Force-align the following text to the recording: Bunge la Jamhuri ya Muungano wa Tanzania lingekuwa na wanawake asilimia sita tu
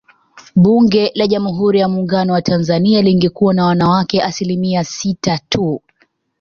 Bunge 0.55 1.11
la 1.15 1.27
Jamhuri 1.27 1.79
ya 1.79 1.87
Muungano 1.89 2.33
wa 2.33 2.41
Tanzania 2.41 3.01
lingekuwa 3.01 3.53
na 3.53 3.65
wanawake 3.65 4.21
asilimia 4.23 4.83
sita 4.83 5.39
tu 5.49 5.81